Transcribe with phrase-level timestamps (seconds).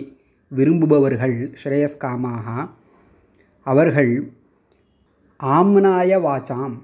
[0.53, 2.47] விரும்புபவர்கள் ஸ்ரேயஸ்காமாக
[3.67, 4.13] அவர்கள்
[5.41, 6.77] ஆம்னாய வாச்சாம்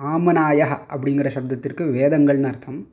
[0.00, 2.88] ஆமனாய அப்படிங்கிற சப்தத்திற்கு வேதங்கள்னு அர்த்தம்.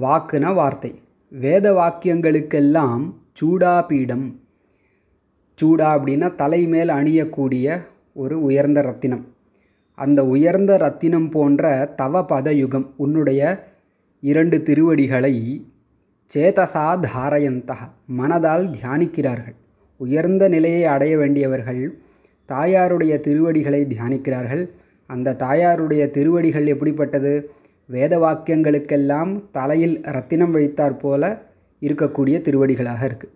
[0.00, 1.00] வாக்குனா வார்த்தை.
[1.28, 4.34] வேத வாக்கியங்களுக்கெல்லாம் சூடாபீடம்
[5.62, 9.26] சூடா அப்படின்னா தலை மேல் அணியக்கூடிய ஒரு உயர்ந்த ரத்தினம்.
[9.94, 13.68] அந்த உயர்ந்த ரத்தினம் போன்ற தவ பதயுகம் உன்னுடைய
[14.20, 15.66] இரண்டு திருவடிகளை
[16.34, 17.76] சேதசா தாரயந்தா
[18.18, 19.56] மனதால் தியானிக்கிறார்கள்.
[19.96, 21.98] உயர்ந்த நிலையை அடைய வேண்டியவர்கள்
[22.48, 24.70] தாயாருடைய திருவடிகளை தியானிக்கிறார்கள்.
[25.14, 27.32] அந்த தாயாருடைய திருவடிகள் எப்படிப்பட்டது?
[27.88, 31.22] வேத வாக்கியங்களுக்கெல்லாம் தலையில் ரத்தினம் வைத்தாற் போல
[31.82, 33.34] இருக்கக்கூடிய திருவடிகளாக இருக்குது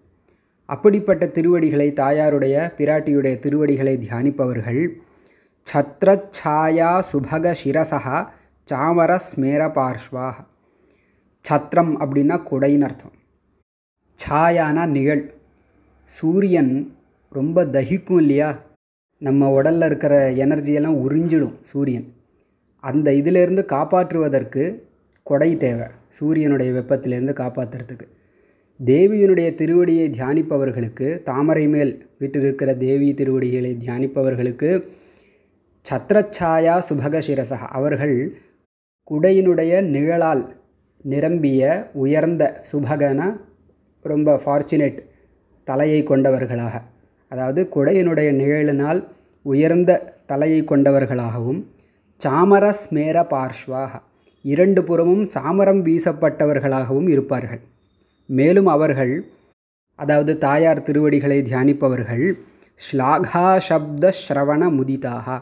[0.68, 4.82] அப்படிப்பட்ட திருவடிகளை தாயாருடைய பிராட்டியுடைய திருவடிகளை தியானிப்பவர்கள்
[5.66, 8.16] சத்ரச்சாயா சுபக சிரசா
[8.68, 10.28] சாமர ஸ்மேர பார்ஷ்வா
[11.44, 13.14] சத்ரம் அப்படின்னா குடைன்னு அர்த்தம்.
[14.18, 15.24] சாயானா நிழல்.
[16.08, 16.72] சூரியன்
[17.32, 18.48] ரொம்ப தகிக்கும் இல்லையா?
[19.24, 20.14] நம்ம உடலில் இருக்கிற
[20.44, 22.06] எனர்ஜியெல்லாம் உறிஞ்சிடும் சூரியன்.
[22.84, 24.62] அந்த இதிலேருந்து காப்பாற்றுவதற்கு
[25.22, 28.06] கொடை தேவை சூரியனுடைய வெப்பத்திலேருந்து காப்பாற்றுறதுக்கு
[28.80, 34.70] தேவியினுடைய திருவடியை தியானிப்பவர்களுக்கு தாமரை மேல் விட்டிருக்கிற தேவி திருவடிகளை தியானிப்பவர்களுக்கு
[35.90, 38.16] சத்ரச்சாயா சுபகசிரசா அவர்கள்
[39.10, 40.42] குடையினுடைய நிழலால்
[41.02, 42.42] நிரம்பிய உயர்ந்த
[42.72, 43.20] சுபகன
[44.02, 44.98] ரொம்ப ஃபார்ச்சுனேட்
[45.68, 46.76] தலையை கொண்டவர்களாக.
[47.34, 49.00] அதாவது குடையினுடைய நிழலினால்
[49.52, 50.00] உயர்ந்த
[50.30, 51.60] தலையை கொண்டவர்களாகவும்
[52.20, 53.92] சாமர ஸ்மேர பார்ஷ்வாக
[54.44, 57.62] இரண்டு புறமும் சாமரம் வீசப்பட்டவர்களாகவும் இருப்பார்கள்.
[58.28, 59.14] மேலும் அவர்கள்
[59.98, 62.24] அதாவது தாயார் திருவடிகளை தியானிப்பவர்கள்
[62.80, 65.36] ஸ்லாகா சப்த ஸ்ரவண முதிதாக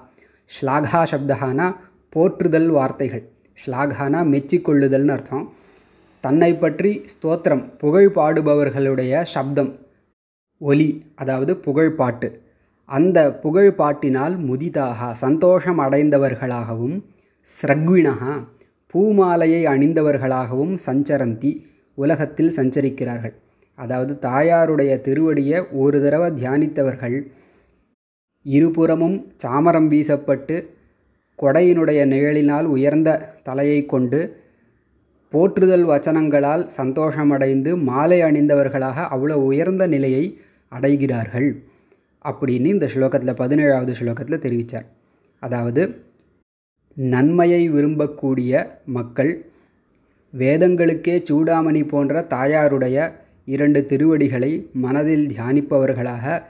[0.51, 1.69] ஸ்லாகா சப்தகானா
[2.15, 3.25] போற்றுதல் வார்த்தைகள்.
[3.59, 5.47] ஸ்லாகானா மெச்சிக்கொள்ளுதல்னு அர்த்தம்.
[6.25, 9.71] தன்னை பற்றி ஸ்தோத்திரம் புகழ் பாடுபவர்களுடைய சப்தம்.
[10.63, 12.29] ஒலி அதாவது புகழ் பாட்டு
[12.89, 16.97] அந்த புகழ் பாட்டினால் முதிதாக சந்தோஷம் அடைந்தவர்களாகவும்
[17.47, 18.35] ஸ்ரக்வினகா
[18.95, 21.51] பூமாலையை அணிந்தவர்களாகவும் சஞ்சரந்தி
[21.99, 23.35] உலகத்தில் சஞ்சரிக்கிறார்கள்.
[23.79, 27.17] அதாவது தாயாருடைய திருவடியை ஒரு தடவை தியானித்தவர்கள்
[28.47, 30.57] இருபுறமும் சாமரம் வீசப்பட்டு
[31.39, 33.11] கொடையினுடைய நிழலினால் உயர்ந்த
[33.43, 34.21] தலையை கொண்டு
[35.33, 40.25] போற்றுதல் வச்சனங்களால் சந்தோஷமடைந்து மாலை அணிந்தவர்களாக அவ்வளோ உயர்ந்த நிலையை
[40.73, 41.51] அடைகிறார்கள்
[42.25, 44.89] அப்படின்னு இந்த ஸ்லோகத்தில் பதினேழாவது ஸ்லோகத்தில் தெரிவித்தார்
[45.43, 45.83] அதாவது
[46.95, 48.53] நன்மையை விரும்பக்கூடிய
[48.85, 49.33] மக்கள்
[50.35, 52.97] வேதங்களுக்கே சூடாமணி போன்ற தாயாருடைய
[53.45, 56.43] இரண்டு திருவடிகளை மனதில் தியானிப்பவர்களாக